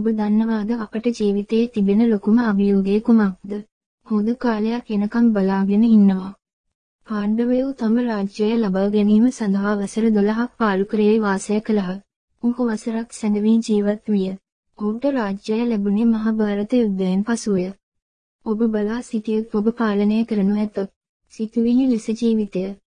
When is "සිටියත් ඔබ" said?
19.02-19.66